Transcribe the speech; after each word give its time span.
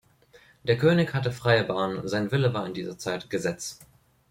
Der 0.63 0.79
König 0.79 1.13
hatte 1.13 1.31
freie 1.31 1.63
Bahn, 1.63 2.07
sein 2.07 2.31
Wille 2.31 2.55
war 2.55 2.65
in 2.65 2.73
dieser 2.73 2.97
Zeit 2.97 3.29
Gesetz. 3.29 3.79